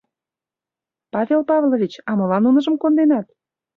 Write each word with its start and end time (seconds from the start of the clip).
—Павел 1.13 1.41
Павлович, 1.51 1.93
а 2.09 2.11
молан 2.17 2.41
нуныжым 2.43 2.75
конденат? 2.79 3.25